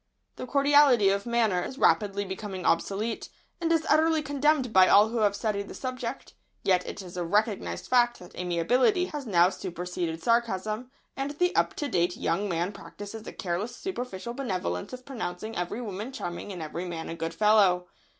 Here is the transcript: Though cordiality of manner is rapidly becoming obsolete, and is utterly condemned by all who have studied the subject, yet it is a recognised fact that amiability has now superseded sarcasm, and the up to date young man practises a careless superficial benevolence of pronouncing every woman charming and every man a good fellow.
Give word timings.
Though 0.37 0.47
cordiality 0.47 1.09
of 1.09 1.27
manner 1.27 1.61
is 1.61 1.77
rapidly 1.77 2.25
becoming 2.25 2.65
obsolete, 2.65 3.29
and 3.61 3.71
is 3.71 3.85
utterly 3.87 4.23
condemned 4.23 4.73
by 4.73 4.87
all 4.87 5.09
who 5.09 5.19
have 5.19 5.35
studied 5.35 5.67
the 5.67 5.75
subject, 5.75 6.33
yet 6.63 6.83
it 6.87 7.03
is 7.03 7.17
a 7.17 7.23
recognised 7.23 7.85
fact 7.87 8.17
that 8.17 8.35
amiability 8.35 9.05
has 9.13 9.27
now 9.27 9.51
superseded 9.51 10.23
sarcasm, 10.23 10.89
and 11.15 11.37
the 11.37 11.55
up 11.55 11.75
to 11.75 11.87
date 11.87 12.17
young 12.17 12.49
man 12.49 12.71
practises 12.71 13.27
a 13.27 13.31
careless 13.31 13.75
superficial 13.75 14.33
benevolence 14.33 14.91
of 14.91 15.05
pronouncing 15.05 15.55
every 15.55 15.81
woman 15.81 16.11
charming 16.11 16.51
and 16.51 16.63
every 16.63 16.85
man 16.85 17.07
a 17.07 17.13
good 17.13 17.35
fellow. 17.35 17.85